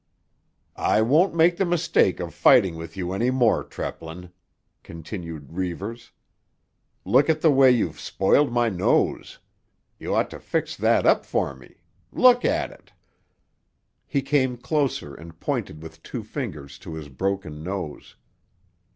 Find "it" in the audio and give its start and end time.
12.71-12.91